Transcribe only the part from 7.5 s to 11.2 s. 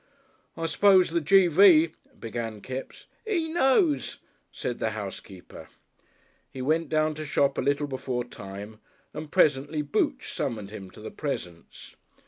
a little before time, and presently Booch summoned him to the